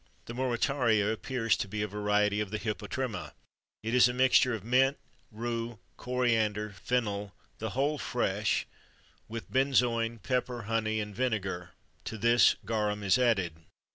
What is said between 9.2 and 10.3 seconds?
with benzoin,